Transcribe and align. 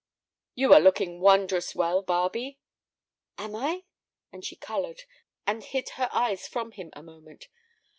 "You 0.55 0.73
are 0.73 0.79
looking 0.79 1.19
wondrous 1.19 1.75
well, 1.75 2.01
Barbe!" 2.01 2.55
"Am 3.37 3.55
I?" 3.55 3.83
And 4.31 4.43
she 4.43 4.55
colored, 4.55 5.03
and 5.45 5.63
hid 5.63 5.89
her 5.89 6.09
eyes 6.11 6.47
from 6.47 6.71
him 6.71 6.89
a 6.93 7.03
moment. 7.03 7.49